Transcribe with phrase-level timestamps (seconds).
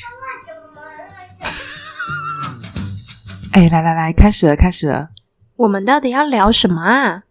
[3.52, 5.10] 哎，来来来，开始了，开始了。
[5.56, 7.24] 我们到底要聊什么啊？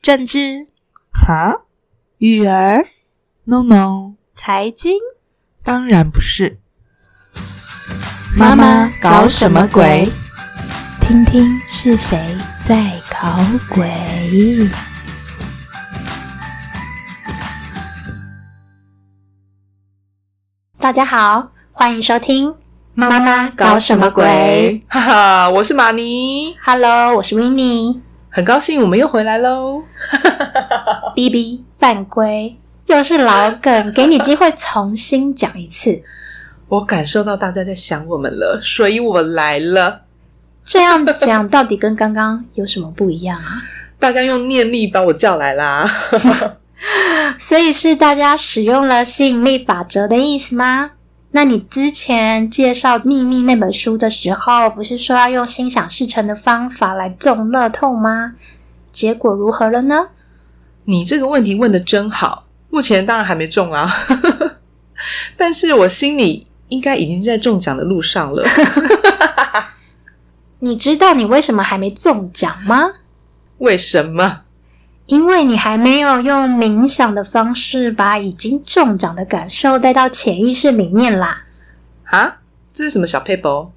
[0.00, 0.68] 政治、
[1.12, 1.62] 哈
[2.18, 2.86] 育儿、
[3.44, 4.98] ？No No，财经？
[5.62, 6.58] 当然不是。
[8.36, 10.10] 妈妈搞什么鬼？
[11.02, 13.38] 听听是谁在搞
[13.74, 13.88] 鬼。
[20.78, 22.52] 大家好，欢迎收听
[22.92, 24.82] 妈妈搞什么鬼？
[24.88, 29.84] 哈哈，我是玛尼，Hello，我是 w i n n i 很高兴我们又回来喽。
[31.14, 36.02] B B 犯规，又是老梗，给你机会重新讲一次。
[36.66, 40.00] 我感受到大家在想我们了，所以我来了。
[40.64, 43.62] 这样讲到底跟刚刚有什么不一样啊？
[44.00, 45.88] 大家用念力把我叫来啦。
[47.38, 50.90] 所以是大家使用了吸引力法则的意思吗？
[51.38, 58.34] 那你之前介绍《秘密》那本书的时候，不是说要用心想事成的方法来中乐透吗？
[58.90, 60.08] 结果如何了呢？
[60.86, 63.88] 你这个问题问的真好，目前当然还没中啦，
[65.38, 68.44] 但是我心里应该已经在中奖的路上了。
[70.58, 72.94] 你知道你为什么还没中奖吗？
[73.58, 74.40] 为什么？
[75.08, 81.44] 因为你还没有用冥想的方式把已经中奖的感受带到潜意识里面啦。
[82.04, 82.38] 啊？
[82.72, 83.70] 这是什么小 paper？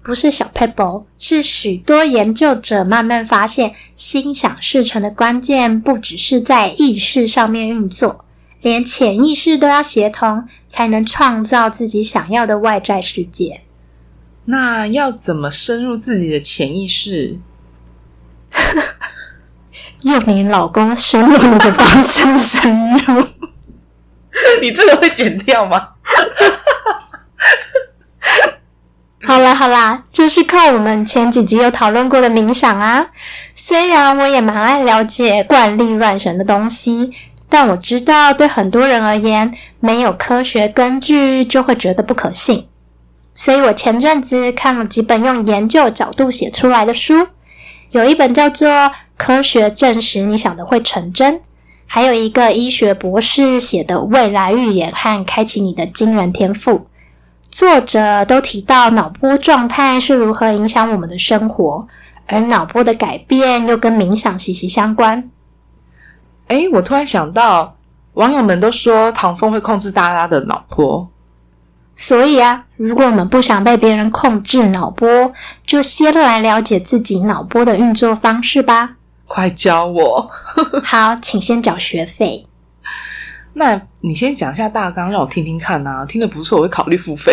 [0.00, 8.24] 不是小 pebble，是许多研究者慢慢发现，心想事成的关键不只是在意识上面运作，
[8.62, 13.62] 连潜意识都要协同，才能创造自己想要的外在世界。
[14.44, 17.38] 那要怎么深入自己的潜意识？
[20.02, 23.26] 用你老公深入你的方式深入。
[24.62, 25.88] 你这个会剪掉吗？
[29.26, 33.08] 好啦好啦，就是靠我们前几集有讨论过的冥想啊。
[33.54, 37.12] 虽然我也蛮爱了解惯例乱神的东西，
[37.50, 42.68] 但我知道对很多人而言，没有科学根据就会觉得不可信。
[43.34, 47.28] 所以我前阵子看了几本用研究角度写出来的书，
[47.90, 48.68] 有一本叫做
[49.18, 51.34] 《科学证实你想的会成真》，
[51.84, 56.72] 还有一个医学博士写的《未来预言和开启你的惊人天赋》。
[57.50, 61.86] 作者都提到脑波状态是如何影响我们的生活，
[62.26, 65.28] 而脑波的改变又跟冥想息息相关。
[66.46, 67.76] 哎，我突然想到，
[68.14, 71.08] 网友们都说唐风会控制大家的脑波。
[71.96, 75.32] 所以啊，如果我们不想被别人控制脑波，
[75.66, 78.97] 就先来了解自己脑波的运作方式吧。
[79.28, 80.30] 快教我！
[80.82, 82.46] 好，请先缴学费。
[83.52, 86.04] 那你先讲一下大纲，让我听听看啊。
[86.04, 87.32] 听得不错，我会考虑付费。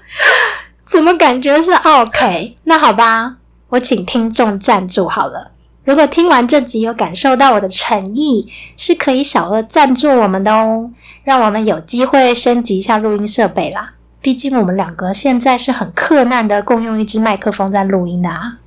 [0.82, 2.58] 怎么感觉是 OK？
[2.64, 3.36] 那好吧，
[3.68, 5.52] 我请听众赞助好了。
[5.84, 10.90] 如果听完这集有感受到我的诚意，是可以小额赞助我们的哦，
[11.22, 13.92] 让我们有机会升级一下录音设备啦。
[14.20, 18.58] 毕竟我们两个现在是很困难的共用一支麦克风在录音的啊。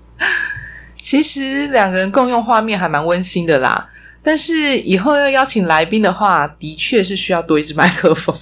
[1.01, 3.89] 其实两个人共用画面还蛮温馨的啦。
[4.23, 8.35] 但是以后要邀请来宾的话，的确是需要多一支麦克风。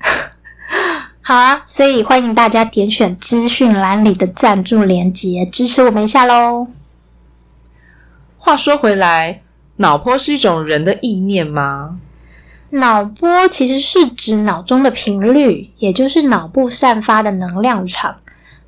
[1.22, 6.68] 好啊，所以欢迎大家点选资讯栏里的赞助连接，支持我们一下喽。
[8.36, 9.40] 话说回来，
[9.76, 12.00] 脑波是一种人的意念吗？
[12.70, 18.16] 脑波其实是指脑中的频率，也就是脑部散发的能量场。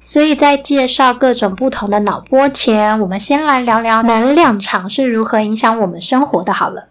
[0.07, 6.53] 所以在介绍各种不同的脑波前，我们先来聊聊能量场是如何影响我们生活的。
[6.53, 6.89] 好了，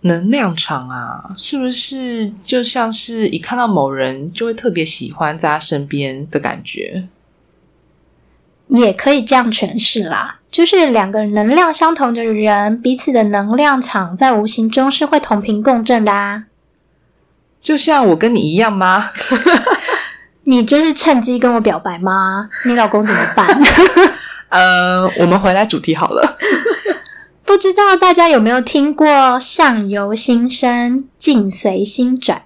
[0.00, 7.06] 能量场啊，是不是就像是一看到某人就会特别喜欢在他身边的感觉？
[8.66, 16.46] 也可以这样诠释啦，就是两个能量相同的人，彼此的能量场在无形中是会同频共振的啊。
[17.62, 19.10] 就像我跟你一样吗？
[20.48, 22.48] 你就是趁机跟我表白吗？
[22.64, 23.46] 你老公怎么办？
[24.48, 26.38] 呃，我们回来主题好了。
[27.44, 32.42] 不知道大家有没有听过“相由心生，境随心转”？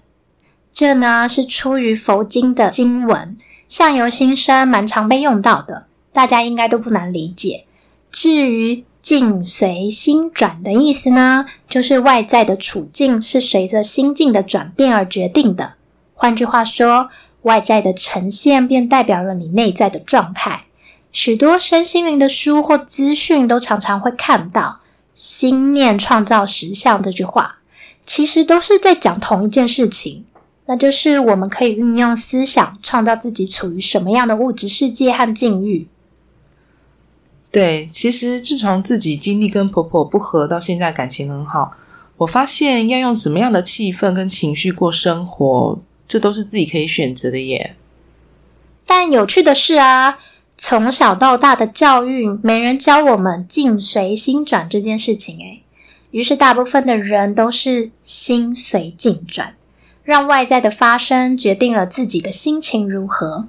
[0.72, 3.36] 这呢是出于佛经的经文
[3.68, 7.64] ，“相由心生”蛮常被用到的，大家应该都不难理解。
[8.10, 15.74] 至于“境随心转”的意思呢，就是外在的处境是随着心境的转变而决定的。
[16.14, 17.08] 换句话说，
[17.42, 20.64] 外在的呈现便代表了你内在的状态。
[21.12, 24.80] 许多身心灵的书或资讯都常常会看到
[25.12, 27.56] “心念创造实相”这句话，
[28.06, 30.24] 其实都是在讲同一件事情，
[30.66, 35.88] 那就是我们可以运用思想创造自己处于什么样的物质世界和境遇。
[37.50, 41.72] 对，其实自从自己经历跟婆婆不和到现在感情很好，
[42.18, 47.76] 我发现要用什么样的气氛跟情绪过生活，这都是自己可以选择的耶。
[48.84, 50.18] 但有趣的是啊，
[50.58, 55.62] 从小到大的教育没人教我们境随心转这件事情，诶
[56.10, 59.54] 于是大部分的人都是心随境转，
[60.02, 63.46] 让外在的发生决定了自己的心情如何，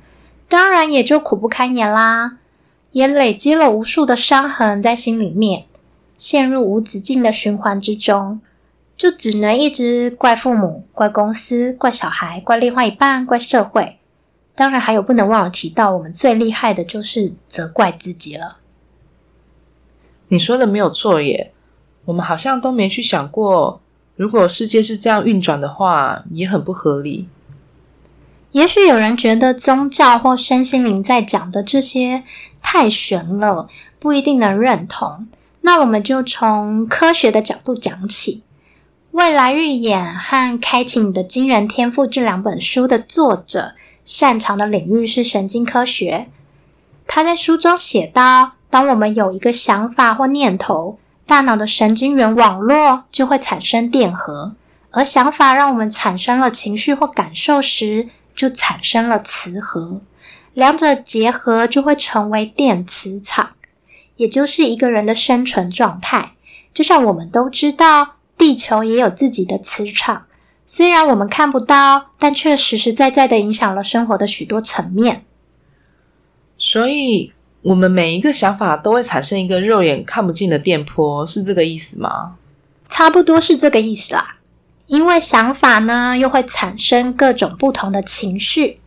[0.47, 2.37] 当然也就苦不堪言啦。
[2.91, 5.65] 也累积了无数的伤痕在心里面，
[6.15, 8.39] 陷入无止境的循环之中，
[9.01, 13.97] 就只能一直怪父母、怪公司、怪小孩、怪另外一半、怪社会。
[14.53, 18.57] 当然，还有不能忘了提到，我们最厉害的就是责怪自己了。
[20.27, 21.51] 你说的没有错耶，
[22.05, 23.81] 我们好像都没去想过，
[24.15, 27.27] 如果世界是这样运转的话，也很不合理。
[28.51, 32.21] 也许有人觉得宗教或身心灵在讲的这些。
[32.61, 35.27] 太玄了，不一定能认同。
[35.61, 38.35] 那我们就从科学的角度讲起。
[39.11, 43.73] 《未来预演》和《开启你的惊人天赋》这两本书的作者
[44.05, 46.27] 擅长的领域是神经科学。
[47.05, 54.55] 他在书中写道：，当我们有一个想法或念头，大脑的神经元网络就会产生电荷，
[54.91, 59.99] 而想法让我们产生了情绪或感受时，就产生了磁核。
[60.53, 63.51] 两者结合就会成为电磁场，
[64.15, 66.31] 也就是一个人的生存状态。
[66.73, 70.25] 就像我们都知道，地球也有自己的磁场，
[70.65, 75.23] 虽然我们看不到，但却实实在在的影响了生活的许多层面。
[76.57, 82.37] 所以，我们每一个想法都会产生一个肉眼看不见的电波，是这个意思吗？
[82.89, 84.37] 差不多是这个意思啦。
[84.87, 88.79] 因为想法呢，又会产生各种不同的情绪。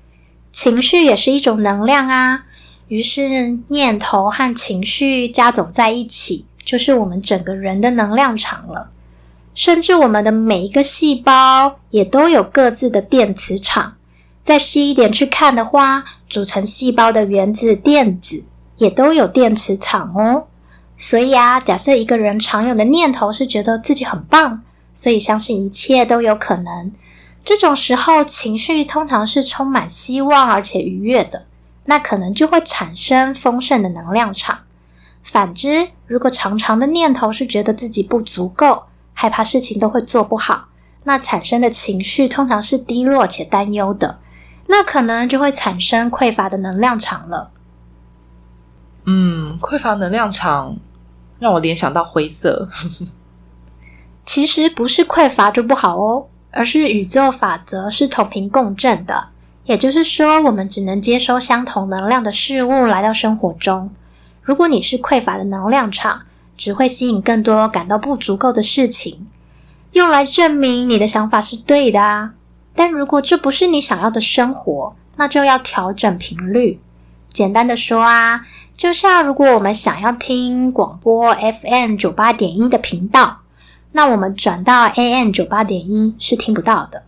[0.51, 2.47] 情绪也是一种能量啊，
[2.89, 8.91] 于是念头和情绪加总在一起，就是我们整个人的能量场了。
[9.55, 13.95] 甚至我们的每一个细胞也都有各自的电磁场。
[14.43, 18.45] 再细一点去看的话，组成细胞的原子电子
[18.77, 20.49] 也都有电磁场哦。
[20.97, 24.63] 所以啊，假设一个人常有的念头是觉得自己很棒，
[24.93, 26.93] 所以相信一切都有可能。
[27.43, 31.47] 这种时候，情绪通常是充满希望而且愉悦的，
[31.87, 34.59] 那可能就会产生丰盛的能量场。
[35.23, 40.67] 反之，如果常常的念头是觉得自己不足够，害怕事情都会做不好，
[41.05, 44.19] 那产生的情绪通常是低落且担忧的，
[44.67, 47.51] 那可能就会产生匮乏的能量场了。
[49.07, 50.77] 嗯，匮乏能量场
[51.39, 52.69] 让我联想到灰色，
[54.27, 56.27] 其实不是匮乏就不好哦。
[56.57, 59.31] 而是宇宙法则是同频共振的，
[59.65, 63.91] 也就是说，我们只能接收相同能量的事物来到生活中。
[64.41, 66.23] 如果你是匮乏的能量场，
[66.57, 69.27] 只会吸引更多感到不足够的事情，
[69.93, 72.35] 用来证明你的想法是对的啊。
[72.75, 76.81] 但如果这不是你想要的生活，那就要调整频率。
[77.33, 78.47] 简单的说啊，
[78.77, 83.39] 就像如果我们想要听广播 FM 九八点一的频道。
[83.97, 87.05] 那我们转到 AM 九八点一是听不到的。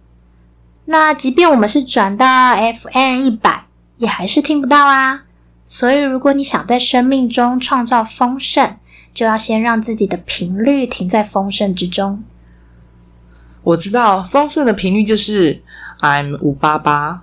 [0.85, 3.65] 那即便我们是转到 FM 一百，
[3.97, 5.25] 也还是听不到啊。
[5.65, 8.76] 所以，如果你想在生命中创造丰盛，
[9.16, 12.23] 就要先让自己的频率停在丰盛之中。
[13.62, 15.62] 我知道丰盛的频率就是
[16.00, 17.23] I'm 五八八。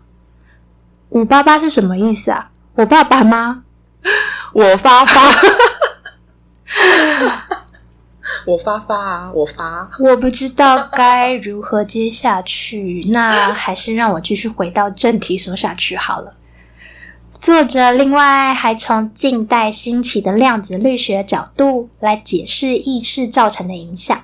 [1.09, 2.50] 五八八是什么意思啊？
[2.73, 3.63] 我爸爸吗？
[4.53, 5.21] 我发发。
[8.47, 16.33] 我发发啊，我发，我不知道该如何接下去，那还是让我继续回到正题说下去好了。
[17.43, 24.17] 作者另外还从近代兴起的量子力学角度来解释意识造成的影响，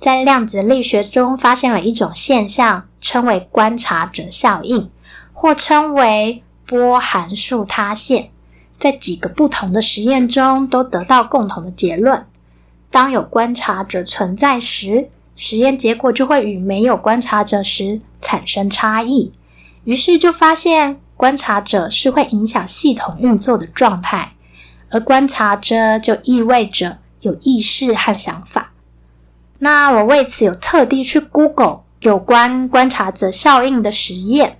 [0.00, 4.90] 在量子力学中发现了一种现象，称为观察者效应，
[5.34, 8.30] 或称为波函数塌陷，
[8.78, 12.24] 在几个不同的实验中都得到共同的结论。
[12.90, 19.30] 当有观察者存在时，实验结果就会与没有观察者时产生差异。
[19.84, 24.32] 于是就发现，观察者是会影响系统运作的状态，
[24.90, 28.72] 而观察者就意味着有意识和想法。
[29.58, 34.58] 那我为此有特地去 Google 有关观察者效应的实验，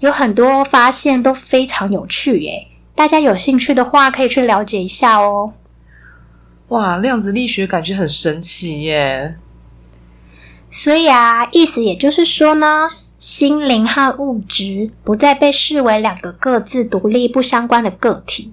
[0.00, 2.66] 有很多发现都非常有趣耶！
[2.96, 5.52] 大家有兴趣的话，可以去了解一下哦。
[6.68, 9.36] 哇，量子力学感觉很神奇耶！
[10.68, 12.88] 所以啊，意思也就是说呢，
[13.26, 18.52] 心灵和物质不再被视为两个各自独立不相关的个体，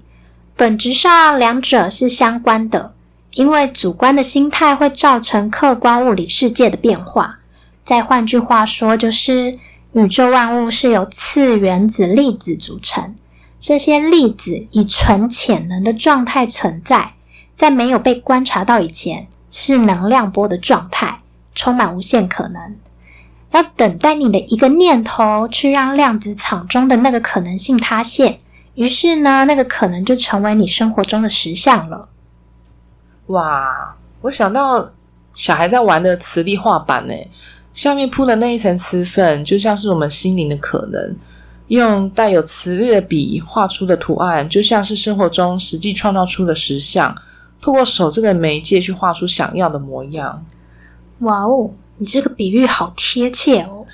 [0.55, 2.91] 本质上两者是相关的。
[3.33, 7.37] 因为主观的心态会造成客观物理世界的变化。
[7.83, 9.59] 再换句话说，就是
[9.91, 13.13] 宇宙万物是由次原子粒子组成，
[13.61, 17.13] 这些粒子以纯潜能的状态存在，
[17.53, 21.19] 在没有被观察到以前，是能量波的状态，
[21.53, 22.75] 充满无限可能。
[23.53, 28.39] 要等待你的一个念头，去让量子场中的那个可能性塌陷，
[28.73, 32.09] 于是呢，那个可能就成为你生活中的实相了。
[33.27, 34.91] 哇，我想到
[35.33, 37.13] 小孩在玩的磁力画板呢，
[37.71, 41.15] 下面铺的那一层磁粉，就像是我们心灵的可能。
[41.67, 47.15] 用带有磁力的笔画出的图案，就像是生活中实际创造出的实像，
[47.61, 50.45] 透过手这个媒介去画出想要的模样。
[51.19, 51.71] 哇哦！
[51.97, 53.85] 你这个比喻好贴切哦，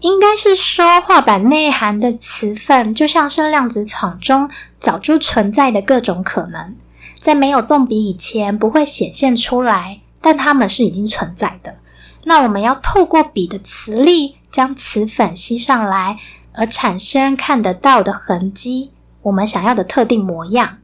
[0.00, 6.74] 应该是说画板内含的磁粉就像是量子场中早就存在的各种可能，
[7.18, 11.76] 在没有动笔以前不会显现出来，但它们是已经存在的。
[12.24, 16.18] 那我们要透过笔的磁力将磁粉吸上来，
[16.52, 18.90] 而产生看得到的痕迹，
[19.22, 20.78] 我们想要的特定模样。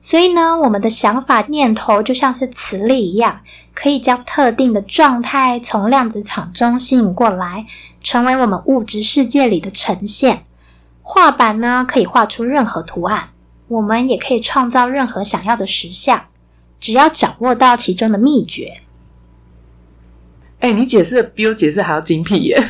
[0.00, 3.40] 所以呢，我们的想法念头就像是磁力一样，
[3.74, 7.66] 可以将特定的状态从量子场中吸引过来，
[8.00, 10.44] 成为我们物质世界里的呈现。
[11.02, 13.30] 画板呢，可以画出任何图案，
[13.68, 16.26] 我们也可以创造任何想要的实像，
[16.80, 18.80] 只要掌握到其中的秘诀。
[20.60, 22.68] 哎，你解释的比我解释还要精辟耶！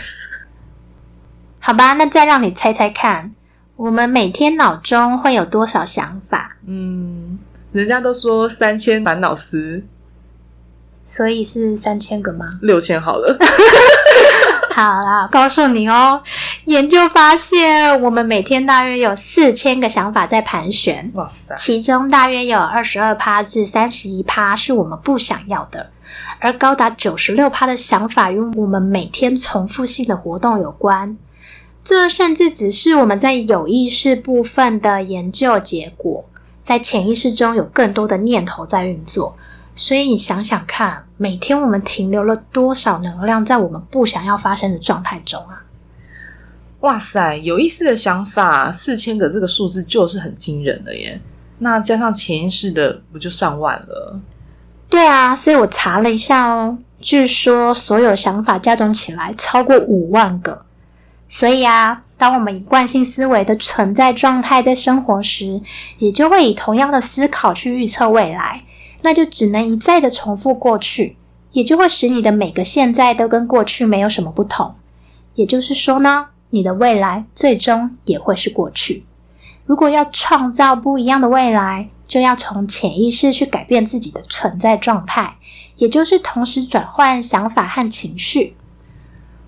[1.60, 3.32] 好吧，那再让你猜猜看。
[3.76, 6.56] 我们每天脑中会有多少想法？
[6.66, 7.38] 嗯，
[7.72, 9.84] 人家都说三千烦恼丝，
[11.04, 12.46] 所以是三千个吗？
[12.62, 13.38] 六千好了。
[14.72, 16.20] 好啦，告诉你哦，
[16.64, 21.12] 研究发现，我们每天大约有四千个想法在盘旋。
[21.14, 21.54] 哇塞！
[21.56, 25.90] 其中大约有二十二趴至三十一趴是我们不想要的，
[26.40, 31.16] 而高达九十六趴的想法与我们每天重复性的活动有关。
[31.84, 36.24] 这甚至只是我们在有意识部分的研究结果，
[36.64, 39.36] 在潜意识中有更多的念头在运作。
[39.74, 45.62] 所以你想想看，每天我们停留了多少能量在我们不想要发生的状态中啊？
[46.80, 51.20] 哇塞，有意思的想法，四千个这个数字就是很惊人的耶。
[51.58, 54.20] 那加上潜意识的，不就上万了？
[54.88, 60.64] 对啊，所以我查了一下哦，据说所有想法加总起来超过五万个。
[61.26, 65.60] 所以啊，当我们以惯性思维的存在状态在生活时，
[65.98, 68.62] 也就会以同样的思考去预测未来，
[69.04, 71.16] 那就只能一再的重复过去，
[71.52, 74.74] 也就会使你的每个现在都跟过去没有什么不同。
[75.34, 79.04] 也就是说呢，你的未来最终也会是过去。
[79.66, 85.36] 如果要创造不一样的未来，就要从潜意识去改变自己的存在状态，
[85.76, 88.56] 也就是同时转换想法和情绪。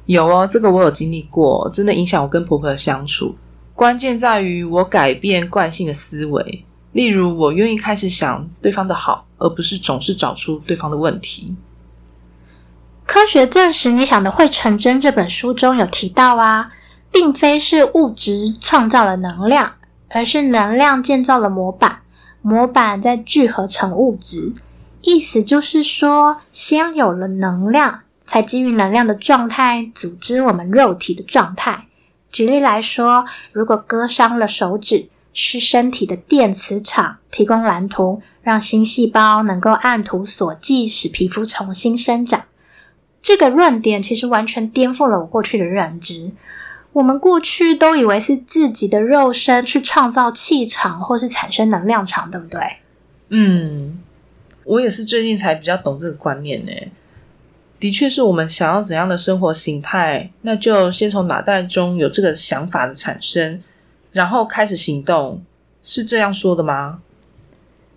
[0.05, 3.35] 有哦，这个我有经历过，真的影响我跟婆婆的相处。
[3.75, 6.65] 关键在于我改变惯性的思维，
[6.97, 11.55] 例如我愿意开始想对方的好，而不是总是找出对方的问题。
[13.05, 14.99] 科学证实，你想的会成真。
[14.99, 16.73] 这本书中有提到啊，
[17.13, 19.75] 并非是物质创造了能量，
[20.09, 22.01] 而是能量建造了模板，
[22.41, 24.55] 模板再聚合成物质。
[25.03, 28.01] 意思就是说，先有了能量。
[28.25, 31.87] 才基于能量的状态组织我们肉体的状态。
[32.33, 42.45] 举例来说，如果割伤了手指，是身体的电磁场提供蓝图，让新细胞能够按图索骥，使皮肤重新生长。
[43.21, 46.33] 这个论点其实完全颠覆了我过去的认知。
[46.95, 52.61] 我们过去都以为是自己的肉身去创造气场，或是产生能量场，对不对？
[53.29, 54.01] 嗯，
[54.65, 56.73] 我也是最近才比较懂这个观念呢。
[57.79, 63.63] 的确是我们想要怎样的生活形态，那就先从脑袋中有这个想法的产生，
[64.17, 65.43] 然后开始行动，
[65.83, 67.01] 是这样说的吗？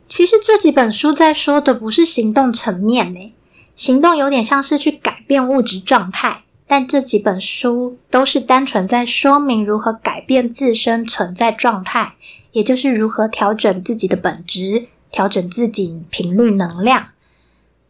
[0.05, 3.33] 其实这几本书在说的不是行动层面呢，
[3.73, 12.15] 行动有点像是去改变物质状态，但这几本书都是单纯在说明如何改变自身存在状态，
[12.51, 17.11] 也就是如何调整自己的本质，调整自己频率能量。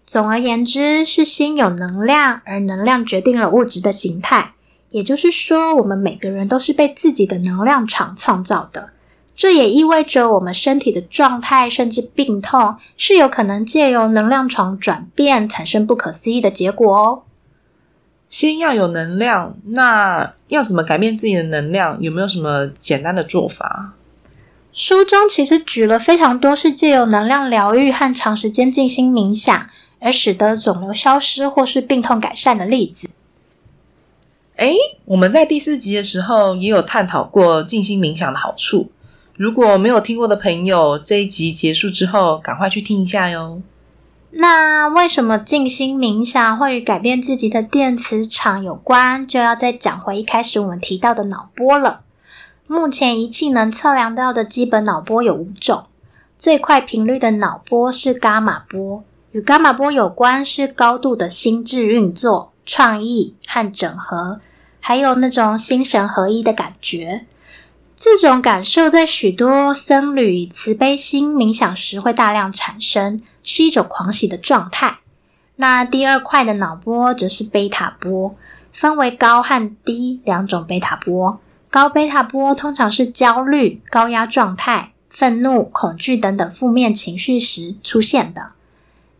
[0.05, 4.53] 总而言之，是心有能量，而能量决定了物质的形态。
[4.91, 8.89] 也就是说，我们每个人都是被自己的能量场创造的。
[9.35, 17.23] 这也意味着，我们身体的状态甚至病痛，是有可能借由能量场转变产生不可思议的结果哦。
[18.27, 21.97] 先要有能量，那要怎么改变自己的能量？
[22.01, 23.93] 有没有什么简单的做法？
[24.73, 29.69] 书中其实举了非常多是借由能量疗愈和长时间静心冥想
[29.99, 33.09] 而使得肿瘤消失或是病痛改善的例子。
[34.59, 34.75] 诶，
[35.05, 38.91] 我们在第四集的时候也有探讨过静心冥想的好处。
[39.37, 43.61] 如果没有听过的朋友，这一集结束之后赶快去听一下哟。
[44.31, 49.25] 那为什么静心冥想会与改变自己的电磁场有关？
[49.25, 52.01] 就要再讲回一开始我们提到的脑波了。
[52.67, 55.85] 目前仪器能测量到的基本脑波有五种，
[56.37, 64.41] 最快频率的脑波是伽马波，与伽马波有关是高度的心智运作、创意和整合，
[64.79, 67.25] 还有那种心神合一的感觉。
[67.95, 73.21] 这种感受在许多僧侣慈悲心冥想时会大量产生。
[73.41, 74.99] 是一种狂喜的状态。
[75.55, 78.35] 那第二块的脑波则是贝塔波，
[78.71, 81.39] 分为高和低两种贝塔波。
[81.71, 88.51] 高贝塔波通常是焦虑、高压状态、愤怒、恐惧等等负面情绪时出现的。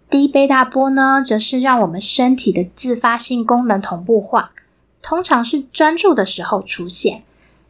[0.10, 4.52] 低贝塔波呢，则是让我们身体的自发性功能同步化，
[5.02, 7.24] 通常是专注的时候出现，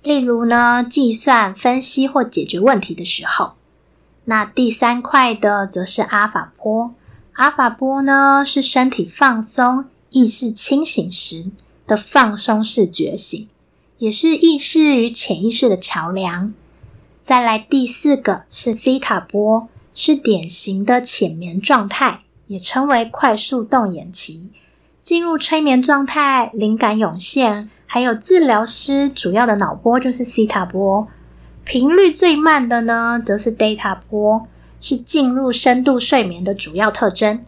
[0.04, 3.54] 例如呢，计算、分析或解决问题的时候。
[4.26, 6.94] 那第三块的则是阿法波，
[7.34, 11.52] 阿法波呢是身体放松、意识清醒时
[11.88, 13.48] 的放松式觉醒，
[13.98, 16.54] 也是意识与潜意识的桥梁。
[17.22, 24.50] 再来第四个是西塔波，是典型的浅眠状态，也称为快速动眼期。
[25.10, 31.08] 进入催眠状态，灵感涌现，还有治疗师主要的脑波就是西塔波。
[31.66, 34.46] 频率最慢的呢，则是 data 波，
[34.80, 37.42] 是进入深度睡眠的主要特征。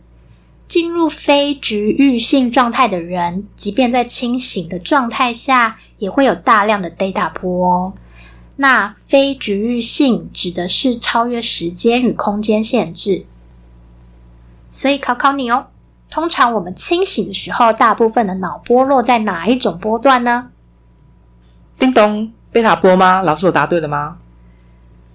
[0.67, 7.93] 进入非局域性状态的人，即便在清醒的状态下，也会有大量的 data 波。
[8.55, 13.27] 那非局域性指的是超越时间与空间限制。
[14.71, 15.67] 所以考考你哦，
[16.11, 20.49] 通常我们清醒的时候，大部分的脑波落在哪一种波段呢？
[21.79, 22.31] 叮咚。
[22.51, 23.21] 贝塔波吗？
[23.21, 24.17] 老师，我答对了吗？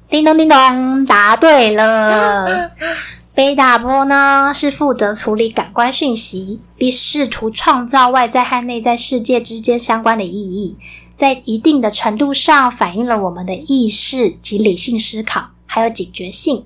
[0.09, 2.71] 叮咚叮咚，答对了。
[3.35, 10.79] 贝塔波呢，是负责处理感官讯息，并试图创造外在和内在世界之间相关的意义，
[11.15, 16.65] 在一定的程度上反映了我们的意识及理性思考，还有警觉性。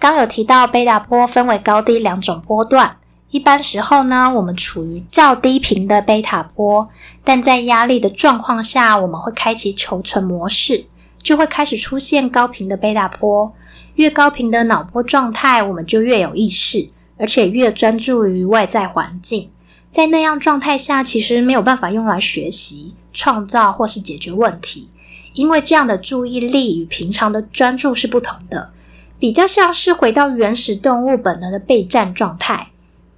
[0.00, 2.96] 刚有提到贝塔波分为高低两种波段。
[3.34, 6.88] 一般时候呢，我们处于较低频的贝塔波，
[7.24, 10.84] 但在压力的状况下，我们会开启求存模式，
[11.20, 13.52] 就会开始出现高频的贝塔波。
[13.96, 19.50] 越高频的脑波状态，我们就越有意识，而且越专注于外在环境。
[19.90, 24.88] 在那样状态下，其实没有办法用来学习、创造或是解决问题，
[25.32, 28.70] 因为这样的注意力与平常的专注是不同的，
[29.18, 32.68] 比较像是回到原始动物本能的备战状态。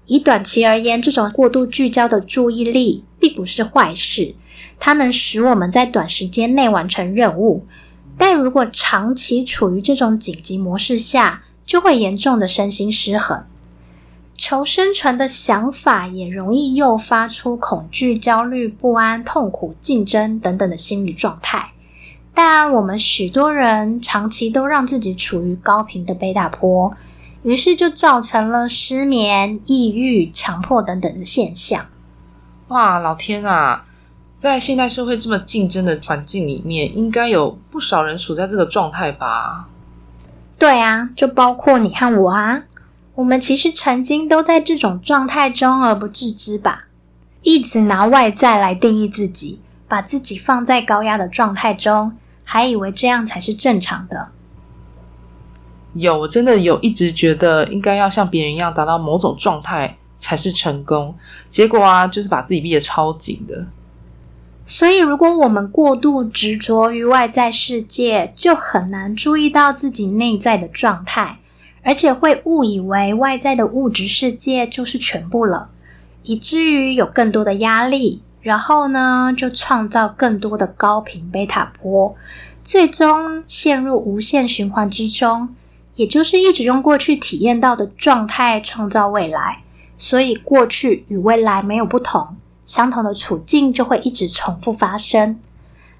[0.06, 4.34] 以短期而言，这种过度聚焦的注意力并不是坏事，
[4.78, 7.66] 它能使我们在短时间内完成任务。
[8.16, 13.44] 但如果长期处于这种紧急模式下，就会严重的身心失衡。
[14.36, 21.72] 求生存的想法也容易诱发出恐惧、焦虑、不安、痛苦、竞争等等的心理状态。
[22.32, 26.94] 但我们许多人长期都让自己处于高频的贝塔坡。
[27.46, 31.86] 于是就造成了失眠、抑郁、强迫等等的现象。
[32.66, 33.84] 哇，老天啊！
[34.36, 39.68] 在现代社会这么竞争的环境里面，应该有不少人处在这个状态吧？
[40.58, 42.64] 对啊，就包括你和我啊。
[43.14, 46.86] 我们其实曾经都在这种状态中而不自知吧？
[47.42, 54.32] 一直拿外在来定义自己，把自己放在高压的状态中，还以为这样才是正常的。
[56.00, 61.14] 有，我真的有一直觉得应该要像别人一样达到某种状态才是成功，
[61.48, 63.66] 结果啊，就是把自己逼得超紧的。
[64.64, 71.38] 所以，如果我们过度执着于外在世界，就很难注意到自己内在的状态，
[71.82, 75.68] 而且会误以为外在的物质世界就是全部了，
[76.24, 82.16] 以至于有更多的压力，然后呢，就创造更多的高频贝塔波，
[82.64, 85.54] 最终陷入无限循环之中。
[85.96, 89.62] 也就是一直用过去体验到的状态创造未来，
[89.98, 95.38] 所以过去与未来没有不同，相同的处境就会一直重复发生。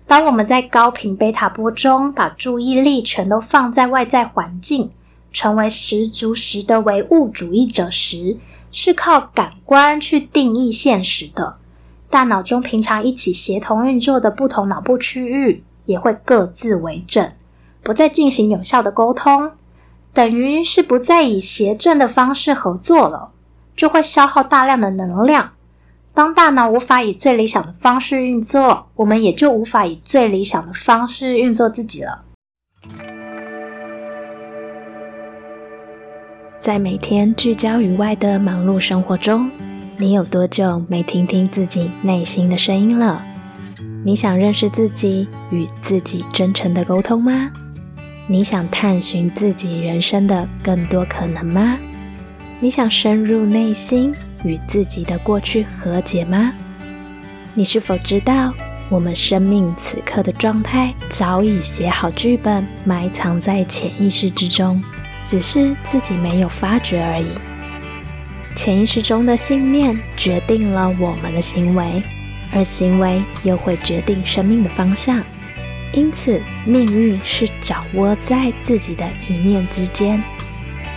[0.07, 4.91] 当我们在高频贝塔波中把注意力全都放在外在环境，
[5.33, 8.37] 成为十足十的唯物主义者时，
[8.71, 11.57] 是靠感官去定义现实的。
[12.09, 17.33] 大脑中平常一起协同运作的不同脑部区域也会各自为政，
[17.83, 19.53] 不再进行有效的沟通，
[20.17, 23.33] 等于是不再以协正的方式合作了，
[23.77, 25.53] 就会消耗大量的能量。
[26.15, 32.23] 当大脑无法以最理想的方式运作，我们也就无法以最理想的方式运作自己了。
[36.59, 39.51] 在每天聚焦于外的忙碌生活中，
[39.99, 43.23] 你有多久没听听自己内心的声音了？
[44.03, 47.53] 你想认识自己，与自己真诚的沟通吗？
[48.29, 51.79] 你想探寻自己人生的更多可能吗？
[52.59, 54.13] 你想深入内心，
[54.43, 56.53] 与自己的过去和解吗？
[57.55, 58.53] 你是否知道，
[58.89, 64.83] 我们生命此刻的状态早已写好剧本，埋藏在潜意识之中？
[65.23, 67.27] 只是自己没有发觉而已。
[68.57, 72.03] 潜意识中的信念决定了我们的行为，
[72.53, 75.23] 而行为又会决定生命的方向。
[75.97, 80.23] 因此，命运是掌握在自己的一念之间。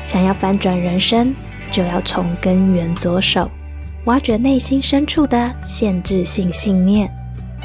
[0.04, 1.34] 想要翻转人生，
[1.72, 3.50] 就要从根源着手，
[4.04, 7.10] 挖掘内心深处的限制性信念，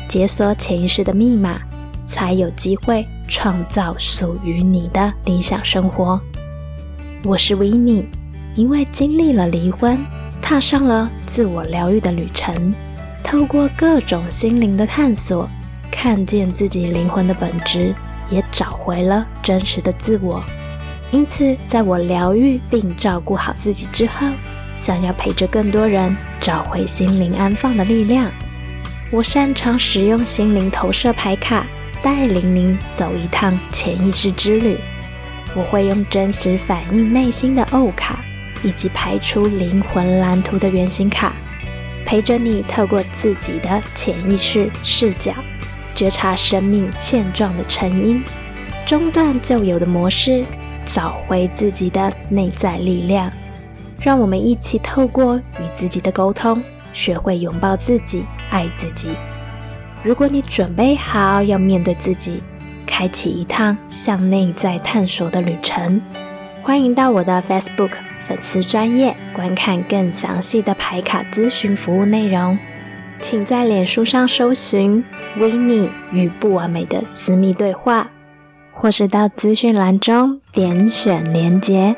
[0.07, 1.61] 解锁潜意识的密码，
[2.07, 6.21] 才有机会创造属于你的理想生活。
[7.25, 8.07] 我是维尼，
[8.55, 9.99] 因为经历了离婚，
[10.41, 12.73] 踏上了自我疗愈的旅程，
[13.25, 15.51] 透过各种心灵的探索，
[15.95, 17.95] 看见自己灵魂的本质，
[18.29, 20.43] 也找回了真实的自我。
[21.13, 24.27] 因此，在我疗愈并照顾好自己之后，
[24.75, 28.29] 想要陪着更多人找回心灵安放的力量，
[29.13, 31.65] 我擅长使用心灵投射牌卡，
[32.03, 34.77] 带领您走一趟潜意识之旅。
[35.55, 38.19] 我会用真实反映内心的欧卡，
[38.65, 41.33] 以及排出灵魂蓝图的原型卡，
[42.05, 45.33] 陪着你透过自己的潜意识视角，
[45.95, 48.23] 觉察生命现状的成因，
[48.85, 50.45] 中断旧有的模式，
[50.85, 53.31] 找回自己的内在力量。
[54.01, 59.11] 让我们一起透过与自己的沟通，学会拥抱自己，爱自己。
[60.03, 62.43] 如果你准备好要面对自己。
[62.87, 66.01] 开启一趟向内在探索的旅程，
[66.63, 72.57] 欢迎到我的 Facebook 粉丝专业观看更详细的牌卡咨询服务内容。
[73.27, 75.03] 请在脸书上搜寻
[75.41, 78.11] “维尼与不完美的私密对话”，
[78.71, 81.97] 或是到资讯栏中点选连结。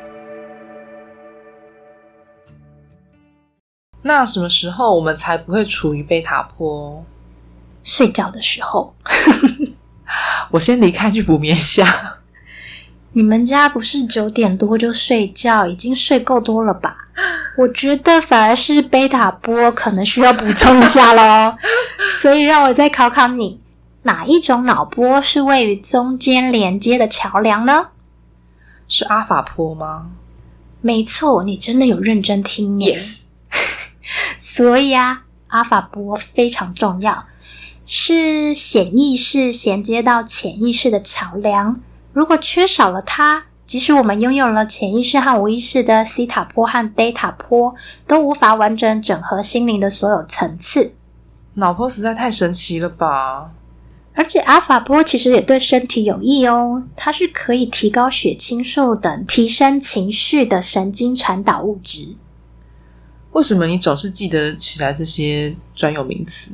[4.03, 7.03] 那什么时候我们才不会处于贝塔坡？
[7.83, 8.95] 睡觉的时候。
[10.51, 12.19] 我先离开去补眠下。
[13.11, 17.06] 你们家不是九点多就睡觉，已经睡够多了吧？
[17.57, 21.55] 我觉得反而是贝塔波可能需要补充一下喽。
[22.21, 23.59] 所以让我再考考你，
[24.03, 27.87] 哪一种脑波是位于中间连接的桥梁呢？
[28.87, 30.11] 是阿法波吗？
[30.81, 32.95] 没错，你真的有认真听耶。
[32.97, 33.21] Yes。
[34.37, 37.25] 所以啊，阿法波非常重要。
[37.85, 41.79] 是显意识衔接到潜意识的桥梁。
[42.13, 47.75] 如果缺少了它，即使我们拥有了潜意识和无意识的西塔波和贝塔波，
[48.07, 50.93] 都无法完整整合心灵的所有层次。
[51.55, 53.51] 脑波实在太神奇了吧！
[54.13, 62.15] 而且阿法波其实也对身体有益哦，它是可以提高血清素等提升情绪的神经传导物质。
[63.33, 66.51] 为什么你总是记得起来这些专有名词？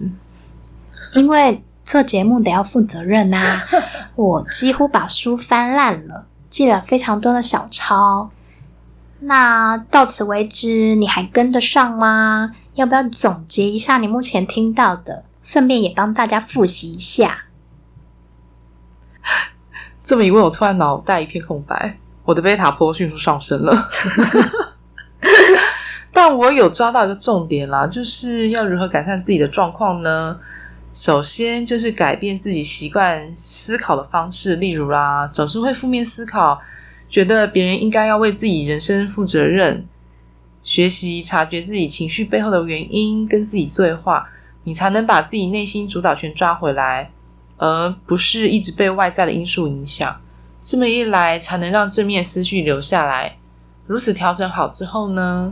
[1.13, 3.61] 因为做节目得要负责任呐，
[4.15, 8.29] 我几乎把书翻烂了，记了非常多的小抄。
[9.21, 12.51] 那到此为止，你还跟得上吗？
[12.75, 17.45] 要不要总结一下你目前听到的，顺便也帮大家复习一下？
[20.03, 23.89] 这么一问，我突然脑袋一片空白，我的贝塔波迅速上升了。
[26.13, 30.37] 但我有抓到一个重点啦，就是要如何改善自己的状况呢？
[30.93, 36.61] 首先就是改变自己习惯思考的方式，例如啦，总是会负面思考，
[37.09, 39.87] 觉得别人应该要为自己人生负责任。
[40.61, 44.29] 学习察觉自己情绪背后的原因，跟自己对话，
[44.65, 47.09] 你才能把自己内心主导权抓回来，
[47.57, 50.21] 而不是一直被外在的因素影响。
[50.63, 53.37] 这么一来，才能让正面思绪留下来。
[53.87, 55.51] 如此调整好之后呢，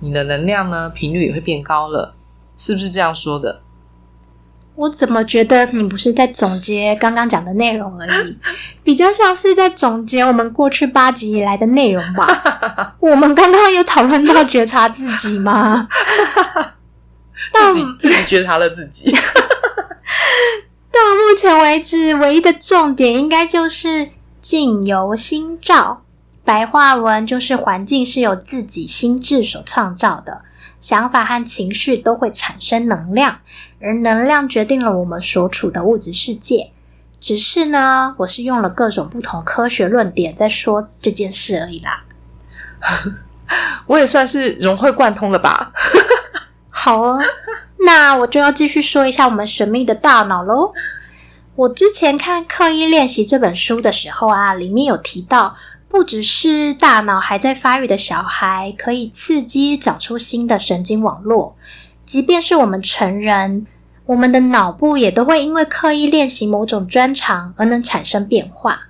[0.00, 2.14] 你的能量呢频率也会变高了，
[2.58, 3.61] 是不是这样说的？
[4.74, 8.36] 我怎么觉得你不是在总结刚刚讲的内容而已，
[8.82, 12.96] 比较像是在总结我们过去八集以来的内容吧？
[13.00, 15.88] 我们刚刚有讨论到觉察自己吗？
[17.52, 19.12] 自己自己觉察了自己。
[19.12, 26.02] 到目前为止，唯一的重点应该就是境由心造。
[26.44, 30.42] 白话文就是环境是由自己心智所创造的，
[30.80, 33.38] 想法和情绪都会产生能量，
[33.82, 36.70] 而能量决定了我们所处的物质世界。
[37.20, 42.04] 只是呢，我是用了各种不同科学论点在说这件事而已啦。
[43.86, 45.72] 我也算是融会贯通了吧？
[46.70, 47.20] 好哦，
[47.86, 50.72] 那我就要继续说一下我们神秘的大脑喽。
[51.54, 55.56] 我之前看《刻意练习》这本书的时候啊，里面有提到。
[55.88, 61.54] 不只是大脑还在发育的小孩可以刺激长出新的神经网络，
[62.06, 63.66] 即便是我们成人，
[64.06, 68.88] 我们的脑部也都会因为刻意练习某种专长而能产生变化。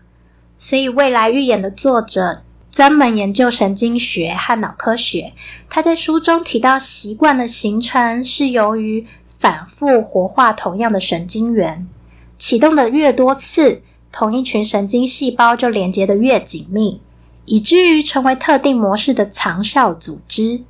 [0.57, 5.33] 所以，未来预言的作者专门研究神经学和脑科学，
[5.68, 11.88] 他在书中提到，习惯的形成是由于反复活化同样的神经元，
[12.38, 13.83] 启动的越多次。
[14.14, 17.01] 同一群神经细胞就连接的越紧密，
[17.46, 20.64] 以至于成为特定模式的长效组织。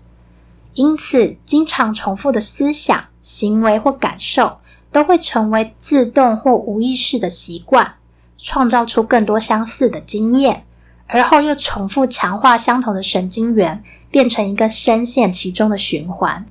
[0.75, 4.59] 因此，经常重复的思想、行为或感受
[4.91, 7.95] 都会成为自动或无意识的习惯，
[8.37, 10.67] 创造出更多相似的经验，
[11.07, 16.45] 而后又重复强化相同的神经元，变成一个深陷其中的循环。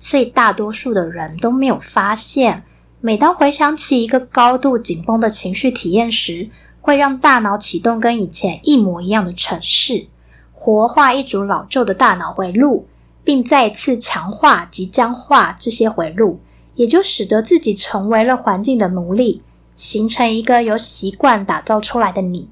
[0.00, 2.64] 所以，大多数的人都没有发现。
[3.00, 10.08] 每当回想起一个高度紧绷的情绪体验时，会让大脑启动跟以前一模一样的程式，
[10.52, 12.88] 活化一组老旧的大脑回路，
[13.28, 16.40] 并再次强化及僵化这些回路，
[16.76, 19.42] 也就使得自己成为了环境的奴隶，
[19.74, 22.48] 形成一个由习惯打造出来的你，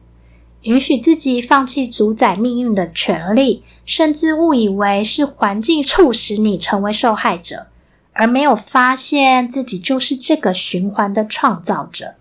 [0.64, 7.68] 允许自己放弃主宰命运的权利，甚至误以为是环境促使你成为受害者。
[8.12, 12.16] 而没有发现自己就是这个循环的创造者。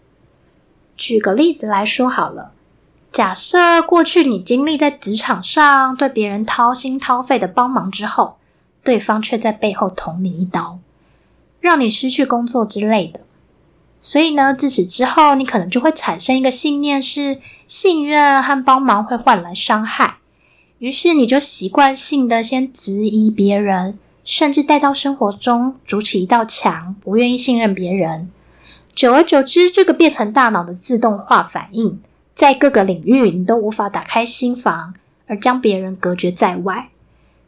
[0.96, 2.54] 举个例子来说好了，
[3.12, 8.38] 假设过去你经历在职场上对别人掏心掏肺的帮忙之后，
[8.86, 10.80] 对方却在背后捅你一刀，
[11.60, 13.20] 让你失去工作之类的。
[14.00, 20.18] 所以呢，自此之后，你可能就会产生一个信念：是信任和帮忙会换来伤害。
[20.78, 23.98] 于是你就习惯性的先质疑别人。
[24.24, 28.32] 甚至带到生活中，筑起一道墙，不愿意信任别人。
[28.96, 32.02] 久而久之，这个变成大脑的自动化反应，
[32.34, 34.96] 在各个领域你都无法打开心房，
[35.28, 36.90] 而将别人隔绝在外。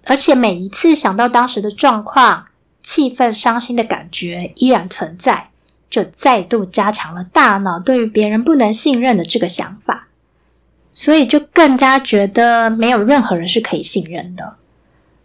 [0.07, 2.47] 而且每一次想到当时的状况，
[2.81, 5.49] 气愤、伤心的感觉依然存在，
[5.89, 10.07] 就再度加强了大脑对于别人不能信任的这个想法。
[10.93, 14.55] 所以就更加觉得没有任何人是可以信任的。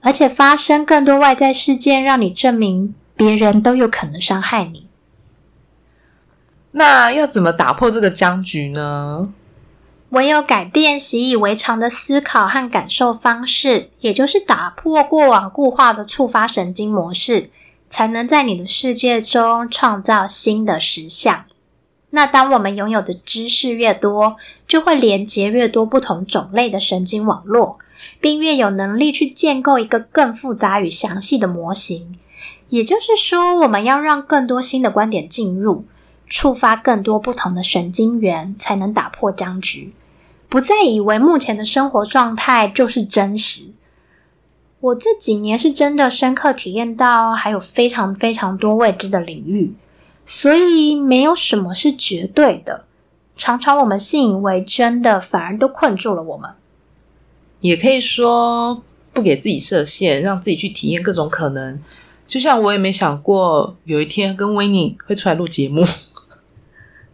[0.01, 4.89] 而且发生更多外在事件，让你证明别人都有可能伤害你。
[6.73, 9.33] 那要怎么打破这个僵局呢？
[10.13, 17.51] 唯有改变习以为常的思考和感受方式，也就是打破过往固化的触发神经模式，
[17.91, 21.45] 才能在你的世界中创造新的实相。
[22.11, 24.37] 那当我们拥有的知识越多，
[24.69, 27.79] 就会连接越多不同种类的神经网络。
[28.21, 32.19] 并越有能力去建构一个更复杂与详细的模型。
[32.69, 35.85] 也就是说，我们要让更多新的观点进入，
[36.29, 39.93] 触发更多不同的神经元，才能打破僵局。
[40.53, 43.71] 不再以为目前的生活状态就是真实。
[44.81, 49.73] 我这几年是真的深刻体验到，还有非常非常多未知的领域，
[50.27, 52.85] 所以没有什么是绝对的。
[53.35, 56.51] 常常我们信以为真的，反而都困住了我们。
[57.61, 58.83] 也可以说
[59.15, 61.81] 不给自己设限，让自己去体验各种可能。
[62.29, 65.83] 就像我也没想过有一天跟维尼会出来录节目，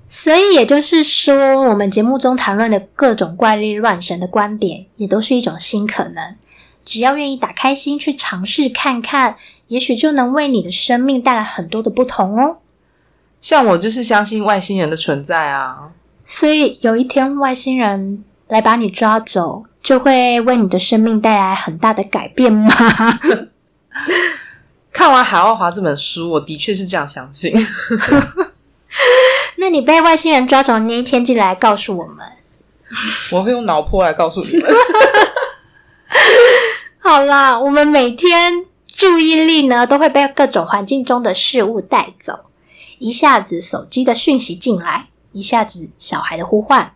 [0.08, 6.34] 所以也就是说，我们节目中谈论的各种怪力乱神的观点，也都是一种新可能。
[6.82, 12.58] 只要愿意打开心去尝试看看，也许就能为你的生命带来很多的不同哦。
[13.40, 15.90] 像我就是相信外星人的存在啊，
[16.24, 19.64] 所以有一天外星人来把你抓走。
[19.80, 22.68] 就会为你的生命带来很大的改变吗？
[24.92, 27.54] 看完《海奥华》这本书，我的确是这样相信。
[29.68, 32.26] 那你被外星人抓走的那一天，记得来告诉我们。
[33.30, 34.66] 我会用脑波来告诉你们。
[36.96, 42.46] 好啦，我们每天注意力呢，都会被各种环境中的事物带走。
[42.98, 46.94] 一下子手机的讯息进来，一下子小孩的呼唤。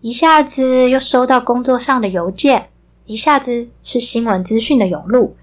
[0.00, 2.68] 一下子又收到工作上的邮件，
[3.06, 5.36] 一下子是新闻资讯的涌入，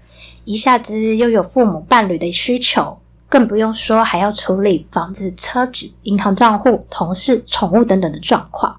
[0.46, 2.99] 一下子又有父母伴侣的需求，
[3.30, 8.78] 更不用说还要处理房子、车子、银行账户、同事、宠物等等的状况。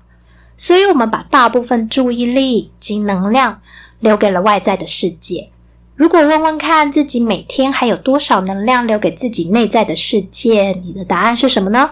[0.58, 3.62] 所以，我们把大部分注意力及能量
[4.00, 5.50] 留给了外在的世界。
[5.96, 11.92] 如果问问看自己每天还有多少能量留给自己内在的世界，你的答案是什么呢？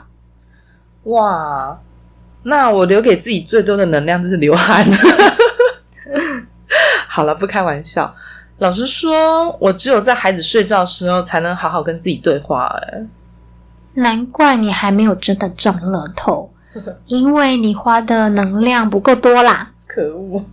[1.04, 1.80] 哇，
[2.44, 4.86] 那我留给自己最多的能量就是流汗。
[7.08, 8.14] 好了，不开玩笑。
[8.60, 12.66] 老实说，我只有在孩子睡觉的时候才能好好跟自己对话。
[12.66, 13.06] 哎，
[13.94, 16.52] 难怪你还没有真的中乐透，
[17.08, 19.72] 因为你花的能量不够多啦。
[19.88, 20.46] 可恶！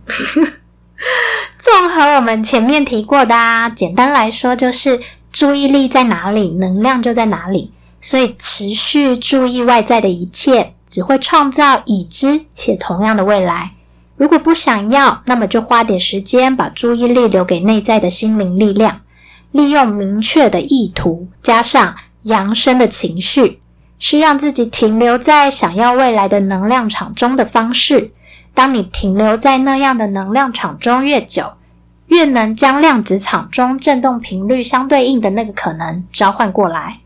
[1.59, 4.99] 综合我们前面提过的，啊，简单来说就是
[5.31, 7.71] 注意力在哪里，能量就在哪里。
[7.99, 13.73] 所以，持续注意外在的一切，只会创造已知且同样的未来。
[14.17, 19.01] 如果不想要，那么就花点时间，把注意力留给内在的心灵力量，
[19.51, 23.61] 利用明确的意图，加上扬升的情绪，
[23.99, 28.11] 是让自己停留在想要未来的能量场中的方式。
[28.55, 31.53] 当你停留在那样的能量场中越久，
[32.07, 37.01] 越能将量子场中振动频率相对应的那个可能召唤过来。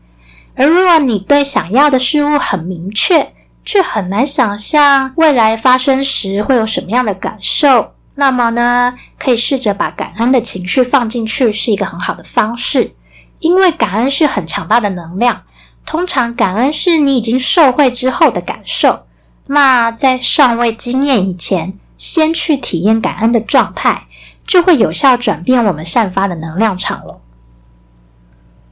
[0.54, 3.32] 而如果你对想要的事物很明确，
[3.64, 7.92] 却很难想象未来发生时会有什么样的感受。
[8.14, 12.94] 那么呢，可以试着把感恩的情绪放进去，是一个很好的方式。
[13.38, 15.42] 因为感恩是很强大的能量，
[15.86, 19.06] 通常感恩是你已经受惠之后的感受。
[19.46, 24.06] 那在尚未经验以前，先去体验感恩的状态，
[24.46, 27.20] 就会有效转变我们散发的能量场了。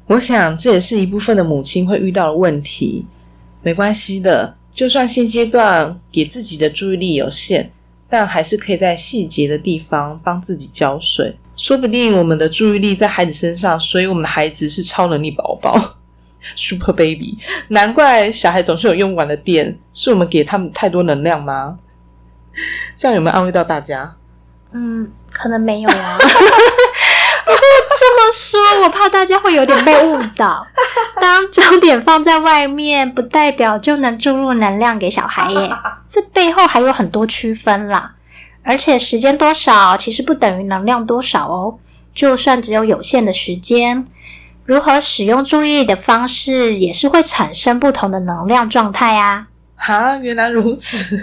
[0.07, 3.07] 我想这也是一部分的母亲会遇到的问题。
[3.63, 4.57] 没关系的。
[4.81, 7.71] 就算现阶段给自己的注意力有限，
[8.09, 11.37] 但还是可以在细节的地方帮自己浇水。
[11.55, 15.79] 说不定我们的注意力在孩子身上，所以我们的孩子是超能力宝宝，
[16.57, 17.37] Super Baby。
[17.69, 21.79] 难怪小孩总是有用不完的电，是我们给他们太多能量吗？
[22.97, 24.17] 这样有没有安慰到大家？
[24.73, 26.19] 嗯，可能没有啊。
[28.01, 30.67] 这么说，我怕大家会有点被误导。
[31.21, 35.71] 当焦点放在外面，不代表就能注入能量给小孩耶。
[36.09, 38.13] 这背后还有很多区分啦。
[38.63, 41.79] 而且时间多少，其实不等于能量多少哦。
[42.15, 44.07] 就算只有有限的时间，
[44.65, 49.49] 如何使用注意力的方式，也是会产生不同的能量状态啊。
[49.77, 51.23] 哈，原来如此。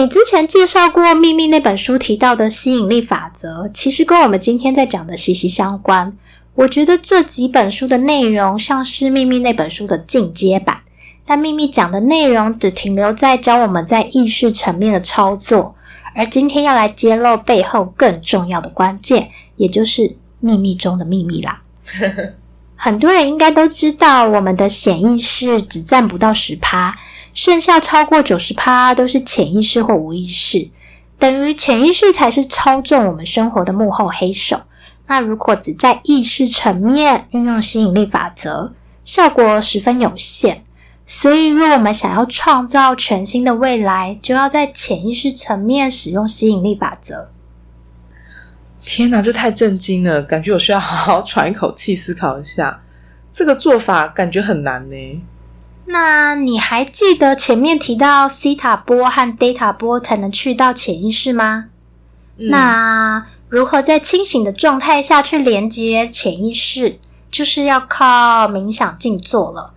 [0.00, 6.12] 你之前介绍过《秘密》那本书提到的吸引力法则，其实跟我们今天在讲的息息相关。
[6.56, 10.80] 我觉得这几本书的内容像是《秘密》那本书的进阶版，
[11.24, 15.76] 但《秘密》讲的内容只停留在教我们在意识层面的操作，
[16.16, 21.62] 而今天要来揭露背后更重要的关键，也就是秘密中的秘密啦。
[22.74, 26.92] 很多人应该都知道，我们的潜意识只占不到十趴。
[27.34, 30.70] 剩下超过九十趴都是潜意识或无意识，
[31.18, 34.62] 等于潜意识才是操纵我们生活的幕后黑手。
[35.06, 38.72] 那如果只在意识层面运用吸引力法则，
[39.04, 40.62] 效果十分有限。
[41.06, 47.28] 所以，若我们想要创造全新的未来，就要在潜意识层面使用吸引力法则。
[48.82, 50.22] 天哪，这太震惊了！
[50.22, 52.82] 感觉我需要好好喘一口气，思考一下。
[53.30, 55.22] 这个做法感觉很难呢。
[55.86, 61.66] 那你还记得前面提到西塔波和 data 波才能去到潜意识吗？
[62.36, 66.98] 那如何在清醒的状态下去连接潜意识？
[67.30, 69.72] 就是要靠冥想静坐了。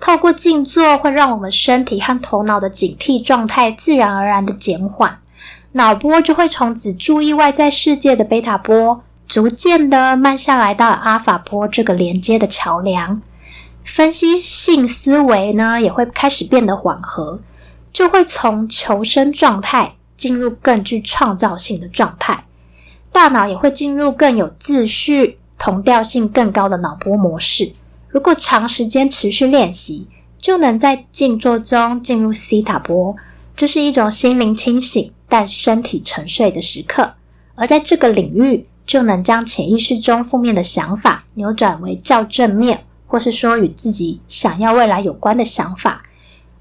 [0.00, 5.18] 透过静坐，会让我们身体和头脑的警惕状态自然而然的减缓，
[5.72, 13.20] 脑波就会从只注意外在世界的贝塔波，逐渐的慢下来到阿法波这个连接的桥梁。
[13.90, 17.40] 分析性思维呢，也会开始变得缓和，
[17.92, 22.44] 就会从求生状态进入更具创造性的状态，
[23.10, 27.72] 大脑也会进入更有秩序、同调性更高的脑波模式。
[28.08, 30.06] 如果长时间持续练习，
[30.38, 33.16] 就能在静坐中进入西塔波，
[33.56, 37.14] 这是一种心灵清醒但身体沉睡的时刻。
[37.56, 42.84] 而在这个领域，就能将潜意识中负面的想法扭转为较正面。
[43.10, 46.04] 或是说与自己想要未来有关的想法，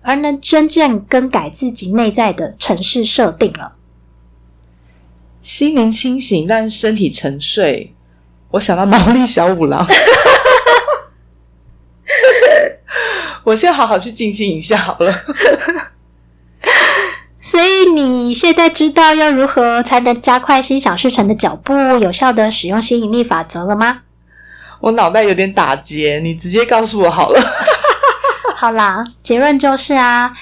[0.02, 3.74] 而能真正更改自己内在的城市设定了。
[5.40, 7.94] 心灵清醒，但身体沉睡。
[8.52, 9.86] 我想到毛利小五郎，
[13.46, 15.14] 我先好好去静心一下好了。
[17.40, 24.02] 所以你现在知道要如何才能加快心想事成的脚步，有效的使用吸引力法则了吗？
[24.80, 27.40] 我脑袋有点打结，你直接告诉我好了。
[28.56, 30.34] 好啦，结论就是啊，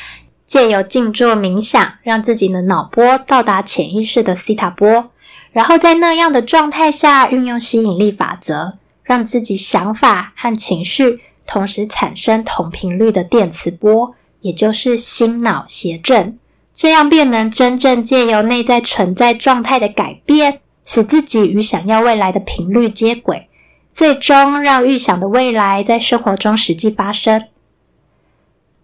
[0.45, 5.11] 借由静坐冥想，让自己的脑波到达潜意识的西塔波，
[5.51, 16.37] 然后在那样的状态下，运用吸引力法则，让自己想法和情绪同时产生同频率的电磁波，也就是心脑谐振。
[16.73, 23.47] 这样便能真正借由内在存在状态的改变，使自己与想要未来的频率接轨，
[23.97, 27.45] 最终让预想的未来在生活中实际发生。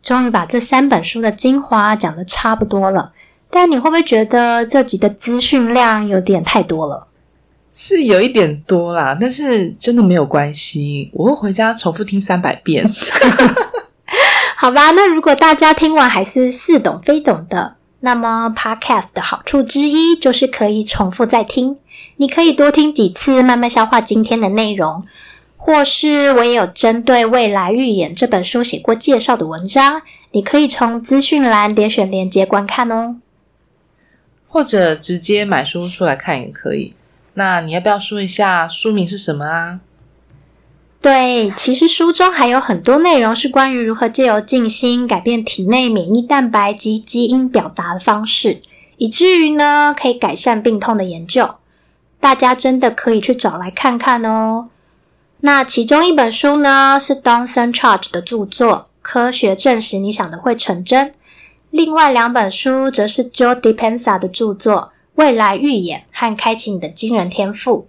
[0.01, 3.13] 终于把这三本书的精华讲的差不多了，
[3.51, 7.05] 但你会不会觉得这集的资讯量有点太多了？
[7.71, 12.83] 是有一点多啦，但是真的没有关系，我会回家重复听三百遍。
[14.57, 17.75] 好吧，那如果大家听完还是似懂非懂的。
[17.99, 21.77] 那么，Podcast 的好处之一就是可以重复再听。
[22.17, 25.03] 你可以多听几次，慢慢消化今天的内容。
[25.57, 30.01] 或是我也有针对《未来预言》这本书写过介绍的文章，
[30.31, 33.15] 你可以从资讯栏点选连接观看哦。
[34.49, 36.93] 或者直接买书出来看也可以。
[37.35, 39.79] 那你要不要说一下书名是什么啊？
[41.01, 48.61] 对，其实书中还有很多内容是关于如何借由静心改变体内免疫蛋白及基因表达的方式，
[48.97, 51.55] 以至于呢可以改善病痛的研究。
[52.23, 54.69] 大家真的可以去找来看看哦。
[55.41, 58.69] 那其中一本书呢是 Donson Charge 的著作
[59.01, 61.07] 《科学证实你想的会成真》，
[61.69, 64.73] 另外两本书则是 Joe Dispenza 的著作
[65.15, 67.79] 《未来预言》和《开启你的惊人天赋》。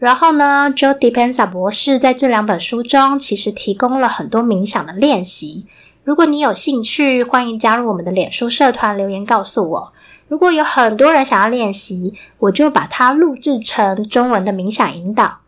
[0.00, 5.64] 然后呢，Joe Dispenza 博士在这两本书中其实提供了很多冥想的练习。
[6.02, 9.92] 如果你有兴趣，欢迎加入我们的脸书社团留言告诉我。
[10.28, 15.38] 如果有很多人想要练习，我就把它录制成中文的冥想引导，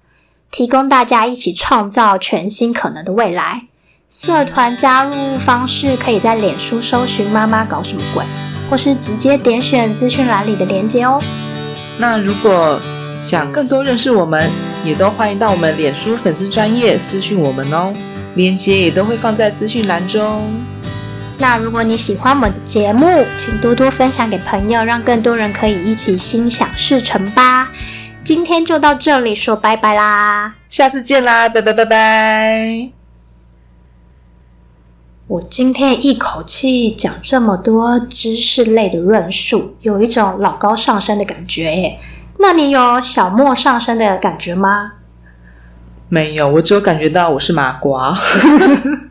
[0.53, 3.65] 提供大家一起创造全新可能的未来。
[4.09, 8.25] 社团加入方式可以在脸书搜寻“妈妈搞什么鬼”，
[8.71, 11.21] 或是直接点选资讯栏里的链接哦。
[11.99, 12.81] 那如果
[13.21, 14.49] 想更多认识我们，
[14.85, 17.93] 也都欢迎到我们脸书粉丝专业私讯我们哦，
[18.37, 20.49] 链接也都会放在资讯栏中。
[21.41, 27.71] 那如果你喜欢我们的节目，请多多分享给朋友，让更多人可以一起心想事成吧。
[28.25, 32.91] 今天就到这里，说拜拜啦，下次见啦，拜拜拜拜。
[35.29, 42.01] 我今天一口气讲这么多知识类的论述，有一种老高上身的感觉耶。
[42.39, 44.95] 那你有小莫上身的感觉吗？
[46.09, 48.19] 没有，我只有感觉到我是麻瓜。